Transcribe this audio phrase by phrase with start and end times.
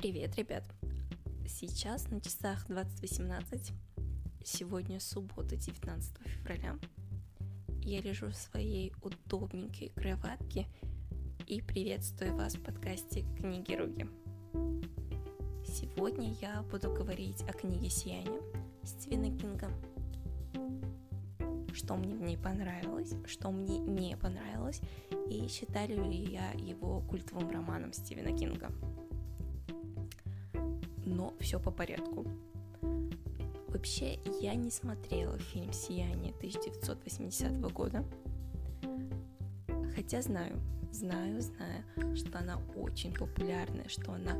[0.00, 0.62] Привет, ребят!
[1.44, 3.72] Сейчас на часах 20.18,
[4.44, 6.78] сегодня суббота, 19 февраля.
[7.82, 10.68] Я лежу в своей удобненькой кроватке
[11.48, 14.06] и приветствую вас в подкасте «Книги Руги».
[15.66, 18.40] Сегодня я буду говорить о книге «Сияние»
[18.84, 19.68] Стивена Кинга.
[21.74, 24.80] Что мне в ней понравилось, что мне не понравилось,
[25.28, 28.70] и считаю ли я его культовым романом Стивена Кинга–
[31.18, 32.24] но все по порядку.
[33.66, 38.04] Вообще, я не смотрела фильм «Сияние» 1980 года,
[39.94, 40.58] хотя знаю,
[40.92, 44.32] знаю, знаю, что она очень популярная, что она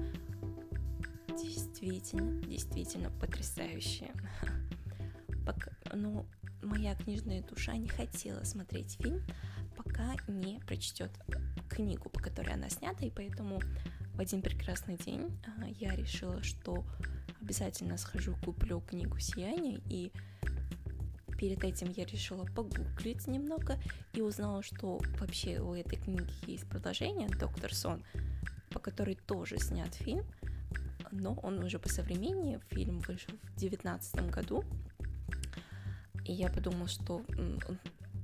[1.36, 4.12] действительно, действительно потрясающая.
[5.44, 6.26] Пока, ну,
[6.62, 9.20] моя книжная душа не хотела смотреть фильм,
[9.76, 11.10] пока не прочтет
[11.68, 13.60] книгу, по которой она снята, и поэтому
[14.18, 16.84] в один прекрасный день а, я решила, что
[17.40, 20.10] обязательно схожу, куплю книгу «Сияние», и
[21.38, 23.78] перед этим я решила погуглить немного
[24.14, 28.02] и узнала, что вообще у этой книги есть продолжение «Доктор Сон»,
[28.70, 30.24] по которой тоже снят фильм,
[31.12, 34.64] но он уже по современнее, фильм вышел в девятнадцатом году,
[36.24, 37.22] и я подумала, что,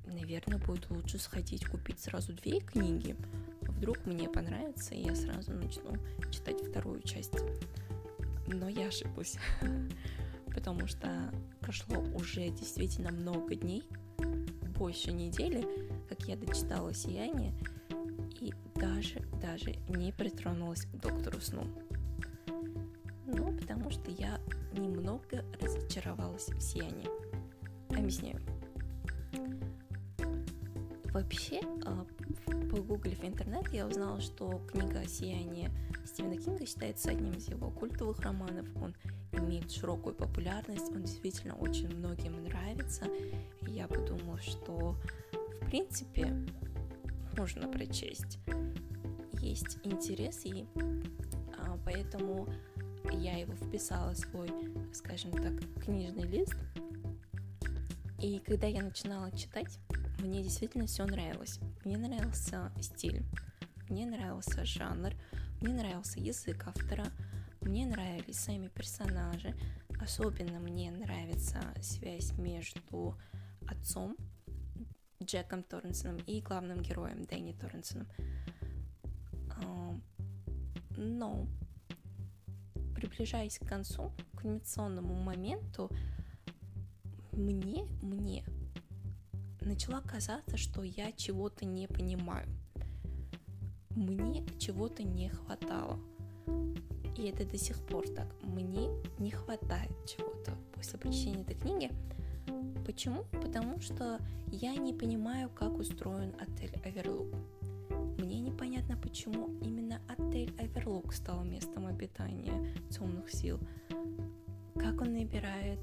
[0.06, 3.14] наверное, будет лучше сходить купить сразу две книги,
[3.84, 5.92] вдруг мне понравится, и я сразу начну
[6.30, 7.34] читать вторую часть.
[8.46, 9.36] Но я ошиблась,
[10.54, 13.86] потому что прошло уже действительно много дней,
[14.78, 15.66] больше недели,
[16.08, 17.52] как я дочитала «Сияние»,
[18.40, 21.66] и даже, даже не притронулась к доктору сну.
[23.26, 24.40] Ну, потому что я
[24.72, 27.10] немного разочаровалась в «Сиянии».
[27.90, 28.40] Объясняю.
[31.12, 32.06] Вообще, а,
[32.74, 35.70] погуглив интернет, я узнала, что книга «Сияние»
[36.04, 38.66] Стивена Кинга считается одним из его культовых романов.
[38.82, 38.94] Он
[39.32, 43.04] имеет широкую популярность, он действительно очень многим нравится.
[43.62, 44.96] И я подумала, что
[45.60, 46.34] в принципе
[47.36, 48.38] можно прочесть.
[49.40, 50.66] Есть интерес, и
[51.56, 52.48] а, поэтому
[53.12, 54.50] я его вписала в свой,
[54.92, 55.52] скажем так,
[55.84, 56.56] книжный лист.
[58.20, 59.78] И когда я начинала читать,
[60.18, 61.60] мне действительно все нравилось.
[61.84, 63.22] Мне нравился стиль,
[63.90, 65.12] мне нравился жанр,
[65.60, 67.06] мне нравился язык автора,
[67.60, 69.54] мне нравились сами персонажи.
[70.00, 73.18] Особенно мне нравится связь между
[73.68, 74.16] отцом
[75.22, 78.08] Джеком Торренсоном и главным героем Дэнни Торренсоном.
[80.96, 81.46] Но,
[82.94, 85.90] приближаясь к концу, к кульминационному моменту,
[87.32, 88.44] мне, мне
[89.64, 92.46] начала казаться, что я чего-то не понимаю.
[93.90, 95.98] Мне чего-то не хватало.
[97.16, 98.26] И это до сих пор так.
[98.42, 98.88] Мне
[99.18, 101.90] не хватает чего-то после прочтения этой книги.
[102.84, 103.24] Почему?
[103.30, 107.34] Потому что я не понимаю, как устроен отель Оверлук.
[108.18, 113.58] Мне непонятно, почему именно отель Оверлук стал местом обитания темных сил.
[114.74, 115.80] Как он набирает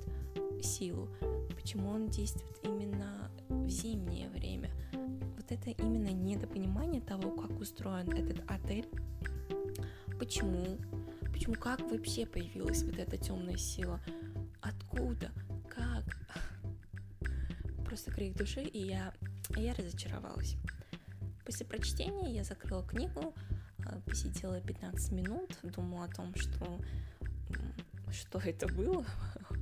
[0.62, 1.10] силу,
[1.56, 3.21] почему он действует именно
[3.72, 4.70] зимнее время.
[5.36, 8.88] Вот это именно недопонимание того, как устроен этот отель,
[10.20, 10.78] почему,
[11.32, 14.00] почему, как вообще появилась вот эта темная сила,
[14.62, 15.32] откуда,
[15.70, 16.04] как.
[17.86, 19.14] Просто крик души, и я,
[19.56, 20.56] я разочаровалась.
[21.46, 23.34] После прочтения я закрыла книгу,
[23.86, 26.80] а, посидела 15 минут, думала о том, что
[28.12, 29.06] что это было,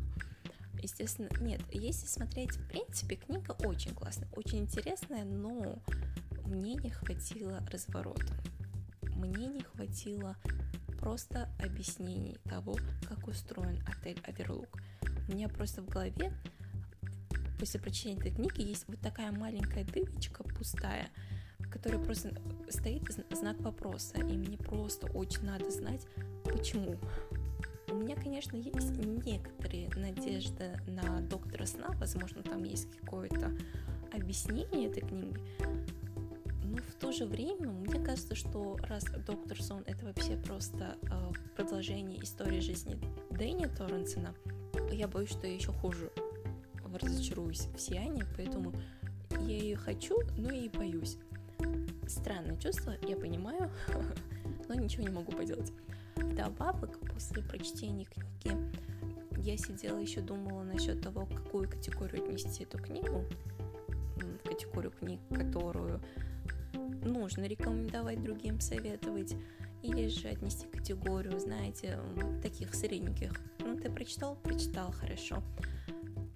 [0.82, 5.80] естественно, нет, если смотреть, в принципе, книга очень классная, очень интересная, но
[6.46, 8.34] мне не хватило разворота,
[9.02, 10.36] мне не хватило
[11.00, 14.68] просто объяснений того, как устроен отель Оверлук.
[15.28, 16.34] У меня просто в голове
[17.60, 21.10] после прочтения этой книги есть вот такая маленькая дырочка пустая,
[21.60, 22.34] в которой просто
[22.70, 26.06] стоит знак вопроса, и мне просто очень надо знать,
[26.44, 26.98] почему.
[28.00, 33.52] Меня, конечно, есть некоторые надежды на доктора сна, возможно, там есть какое-то
[34.14, 35.38] объяснение этой книги,
[36.64, 41.32] но в то же время мне кажется, что раз доктор сон это вообще просто э,
[41.58, 42.98] продолжение истории жизни
[43.32, 44.34] Дэнни Торренсона,
[44.92, 46.10] я боюсь, что я еще хуже
[46.94, 48.74] разочаруюсь в сиянии, поэтому
[49.42, 51.18] я ее хочу, но и боюсь.
[52.08, 53.72] Странное чувство, я понимаю,
[54.68, 55.72] но ничего не могу поделать.
[56.40, 58.58] Вдобавок, после прочтения книги,
[59.42, 63.26] я сидела еще думала насчет того, какую категорию отнести эту книгу,
[64.46, 66.02] категорию книг, которую
[67.04, 69.36] нужно рекомендовать другим, советовать,
[69.84, 72.00] или же отнести категорию, знаете,
[72.42, 73.34] таких средненьких.
[73.60, 75.44] Ну, ты прочитал, прочитал, хорошо.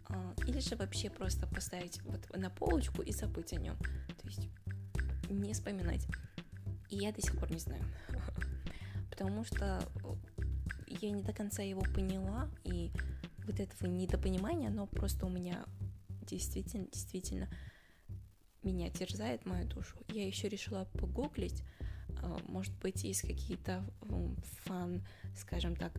[0.10, 3.78] А, или же вообще просто поставить вот на полочку и забыть о нем.
[4.22, 4.50] То есть
[5.30, 6.06] не вспоминать.
[6.90, 7.84] И я до сих пор не знаю.
[9.14, 9.88] Потому что
[10.88, 12.92] я не до конца его поняла, и
[13.46, 15.66] вот этого недопонимания, оно просто у меня
[16.26, 17.48] действительно, действительно
[18.64, 19.98] меня терзает мою душу.
[20.08, 21.64] Я еще решила погуглить,
[22.24, 23.86] а, может быть, есть какие-то
[24.64, 25.06] фан,
[25.36, 25.94] скажем так,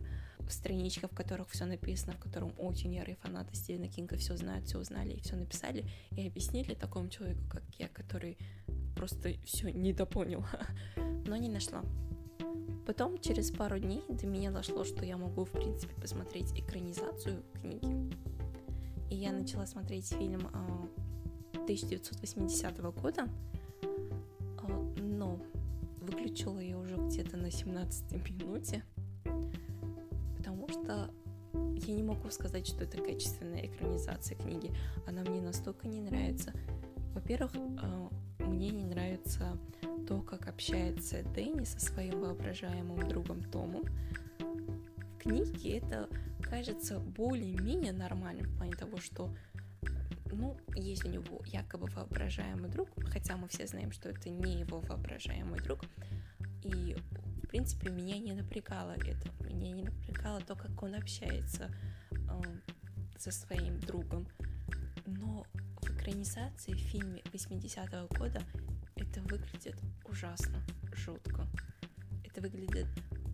[0.49, 4.77] страничка, в которых все написано, в котором очень ярые фанаты Стивена Кинга все знают, все
[4.77, 8.37] узнали и все написали, и объяснили такому человеку, как я, который
[8.93, 10.45] просто все недопонял,
[11.25, 11.81] но не нашла.
[12.85, 18.11] Потом, через пару дней, до меня дошло, что я могу, в принципе, посмотреть экранизацию книги.
[19.09, 20.47] И я начала смотреть фильм
[21.53, 23.27] 1980 а, года,
[24.61, 24.67] а,
[25.01, 25.39] но
[26.01, 28.83] выключила я уже где-то на 17 минуте,
[30.37, 31.09] потому что
[31.53, 34.71] я не могу сказать, что это качественная экранизация книги.
[35.07, 36.53] Она мне настолько не нравится.
[37.13, 37.51] Во-первых,
[37.81, 38.09] а,
[38.39, 39.57] мне не нравится
[40.05, 43.83] то, как общается Дэнни со своим воображаемым другом Томом.
[44.39, 46.09] В книге это
[46.41, 49.35] кажется более-менее нормальным в плане того, что
[50.31, 54.81] ну, есть у него якобы воображаемый друг, хотя мы все знаем, что это не его
[54.81, 55.81] воображаемый друг.
[56.63, 56.95] И,
[57.43, 59.29] в принципе, меня не напрягало это.
[59.43, 61.71] Меня не напрягало то, как он общается
[62.11, 62.41] э,
[63.17, 64.27] со своим другом.
[65.05, 65.45] Но
[65.81, 68.41] в экранизации в фильме 80-го года
[68.95, 69.75] это выглядит
[70.05, 70.61] ужасно,
[70.93, 71.47] жутко.
[72.23, 72.87] Это выглядит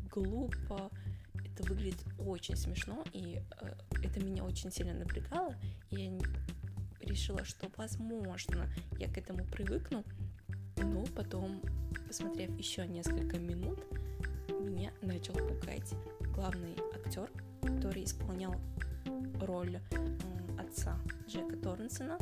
[0.09, 0.91] глупо,
[1.33, 3.73] это выглядит очень смешно, и э,
[4.03, 5.55] это меня очень сильно напрягало.
[5.89, 6.11] И я
[7.01, 8.67] решила, что, возможно,
[8.99, 10.03] я к этому привыкну,
[10.77, 11.61] но потом,
[12.07, 13.79] посмотрев еще несколько минут,
[14.49, 15.93] меня начал пугать
[16.33, 17.29] главный актер,
[17.61, 18.55] который исполнял
[19.41, 20.97] роль э, отца
[21.27, 22.17] Джека Торнсона.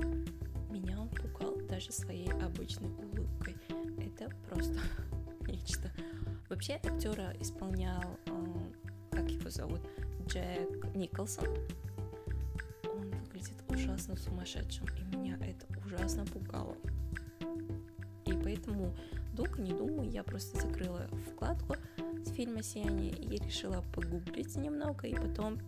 [0.70, 3.56] Меня он пугал даже своей обычной улыбкой.
[3.98, 4.78] Это просто
[5.48, 5.92] нечто.
[6.50, 8.72] Вообще актера исполнял, э,
[9.12, 9.82] как его зовут,
[10.28, 11.48] Джек Николсон
[13.40, 16.76] выглядит ужасно сумасшедшим, и меня это ужасно пугало.
[18.26, 18.96] И поэтому,
[19.34, 21.76] долго не думаю, я просто закрыла вкладку
[22.26, 25.60] с фильма «Сияние» и решила погуглить немного, и потом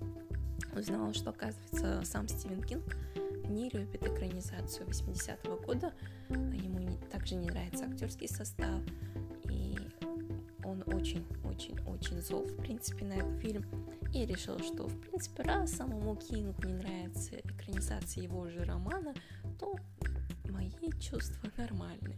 [0.76, 2.84] узнала, что, оказывается, сам Стивен Кинг
[3.52, 5.94] не любит экранизацию 80-го года,
[6.30, 8.82] ему не, также не нравится актерский состав,
[9.50, 9.78] и
[10.64, 13.66] он очень-очень-очень зол, в принципе, на этот фильм.
[14.14, 19.14] И я решила, что, в принципе, раз самому Кингу не нравится экранизация его же романа,
[19.60, 19.76] то
[20.50, 22.18] мои чувства нормальные.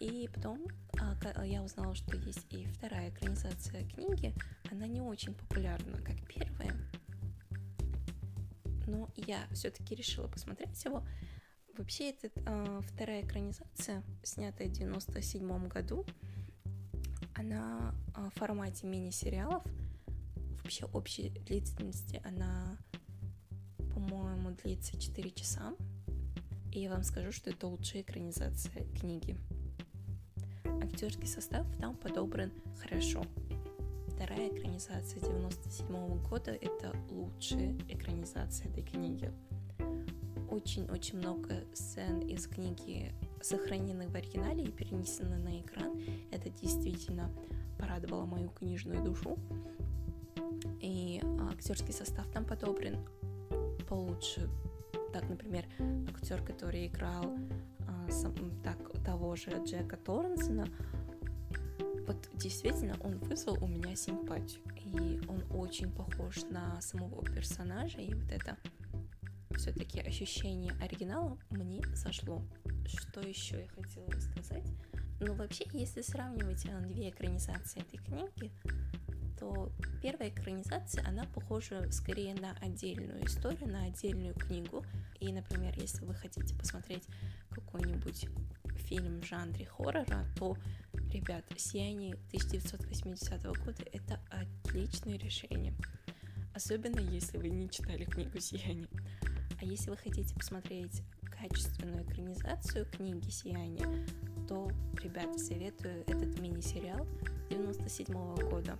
[0.00, 0.66] И потом
[1.00, 4.34] а, я узнала, что есть и вторая экранизация книги.
[4.70, 6.72] Она не очень популярна, как первая.
[8.86, 11.06] Но я все-таки решила посмотреть его.
[11.76, 16.06] Вообще, это э, вторая экранизация, снятая в 97 году.
[17.34, 19.62] Она э, в формате мини-сериалов–
[20.66, 22.76] вообще общей длительности она,
[23.94, 25.76] по-моему, длится 4 часа.
[26.72, 29.38] И я вам скажу, что это лучшая экранизация книги.
[30.82, 33.24] Актерский состав там подобран хорошо.
[34.16, 39.30] Вторая экранизация 97 -го года– это лучшая экранизация этой книги.
[40.48, 46.00] Очень-очень много сцен из книги сохранены в оригинале и перенесены на экран.
[46.30, 47.30] Это действительно
[47.78, 49.36] порадовало мою книжную душу
[50.80, 52.96] и а, актерский состав там подобран
[53.86, 54.48] получше.
[55.12, 55.66] Так, например,
[56.08, 57.36] актер, который играл
[57.86, 60.66] а, сам, так, того же Джека Торренсона,
[62.06, 64.62] вот действительно он вызвал у меня симпатию.
[64.76, 68.56] И он очень похож на самого персонажа, и вот это
[69.56, 72.42] все-таки ощущение оригинала мне зашло.
[72.86, 74.66] Что еще я хотела рассказать?
[75.20, 78.52] Ну, вообще, если сравнивать а, две экранизации этой книги,
[79.38, 79.70] то
[80.02, 84.84] первая экранизация, она похожа скорее на отдельную историю, на отдельную книгу.
[85.20, 87.04] И, например, если вы хотите посмотреть
[87.50, 88.28] какой-нибудь
[88.76, 90.56] фильм в жанре хоррора, то,
[91.16, 95.74] ребят, «Сияние» 1980 года— это отличное решение.
[96.54, 98.88] Особенно, если вы не читали книгу «Сияние».
[99.58, 104.06] А если вы хотите посмотреть качественную экранизацию книги «Сияние»,
[104.46, 104.70] то,
[105.02, 107.06] ребята, советую этот мини-сериал
[107.48, 108.76] 97 -го года.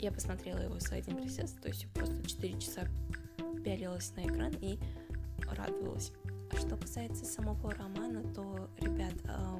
[0.00, 2.88] Я посмотрела его с один присест, то есть просто 4 часа
[3.64, 4.80] пялилась на экран и
[5.56, 6.12] радовалась.
[6.50, 9.58] А что касается самого романа, то, ребят, э,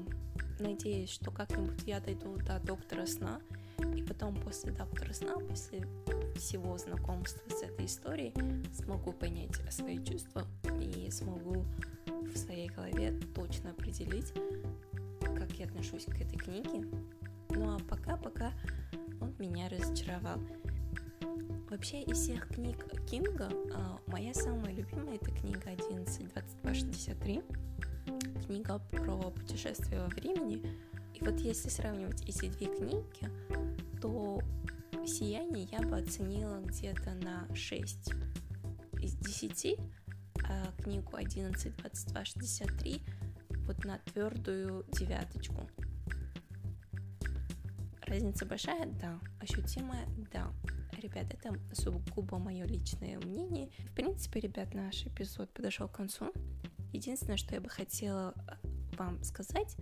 [0.60, 3.40] надеюсь, что как-нибудь я дойду до доктора сна,
[3.96, 5.86] и потом после доктора сна, после
[6.36, 8.34] всего знакомства с этой историей,
[8.74, 10.44] смогу понять свои чувства
[10.80, 11.64] и смогу
[12.06, 14.32] в своей голове точно определить,
[15.20, 16.86] как я отношусь к этой книге.
[17.50, 18.52] Ну а пока-пока
[19.20, 20.40] он меня разочаровал.
[21.70, 22.78] Вообще из всех книг
[23.10, 27.67] Кинга а, моя самая любимая это книга 11.22.63
[28.38, 30.62] книга про путешествие во времени.
[31.14, 33.30] И вот если сравнивать эти две книги,
[34.00, 34.40] то
[35.06, 38.12] «Сияние» я бы оценила где-то на 6
[39.02, 39.78] из 10,
[40.44, 43.02] а книгу 11, 22, 63
[43.66, 45.68] вот на твердую девяточку.
[48.02, 48.86] Разница большая?
[48.86, 49.20] Да.
[49.40, 50.06] Ощутимая?
[50.32, 50.50] Да.
[51.00, 53.70] Ребят, это сугубо мое личное мнение.
[53.90, 56.32] В принципе, ребят, наш эпизод подошел к концу.
[56.98, 59.76] Единственное, что я бы хотела э, вам сказать,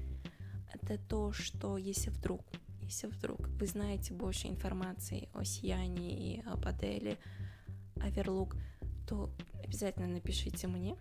[0.74, 2.42] это то, что если вдруг,
[2.82, 7.16] если вдруг вы знаете больше информации о сиянии и Аделе,
[8.02, 8.54] Аверлук,
[9.08, 9.30] то
[9.64, 10.94] обязательно напишите мне.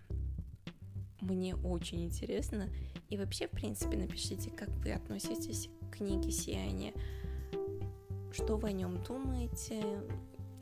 [1.19, 2.69] Мне очень интересно.
[3.10, 6.93] И вообще, в принципе, напишите, как вы относитесь к книге «Сияние»,
[8.31, 9.84] что вы о нем думаете,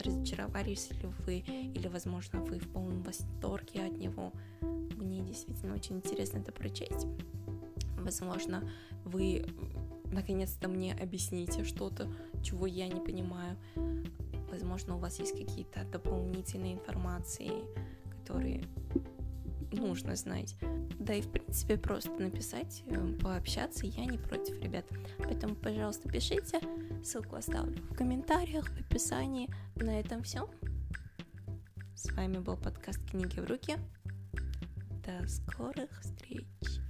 [0.03, 4.31] разочаровались ли вы, или, возможно, вы в полном восторге от него.
[4.61, 7.07] Мне действительно очень интересно это прочесть.
[7.97, 8.69] Возможно,
[9.05, 9.45] вы
[10.11, 12.07] наконец-то мне объясните что-то,
[12.43, 13.57] чего я не понимаю.
[14.51, 17.51] Возможно, у вас есть какие-то дополнительные информации,
[18.19, 18.63] которые
[19.71, 20.55] нужно знать.
[20.99, 24.85] Да и, в принципе, просто написать, э, пообщаться, я не против, ребят.
[25.17, 26.59] Поэтому, пожалуйста, пишите.
[27.03, 29.49] Ссылку оставлю в комментариях, в описании.
[29.75, 30.49] На этом все.
[31.95, 33.77] С вами был подкаст «Книги в руки».
[35.05, 36.82] До скорых встреч!